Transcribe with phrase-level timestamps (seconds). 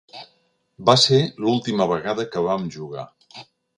[0.89, 3.05] Va ser l'última vegada que vam jugar.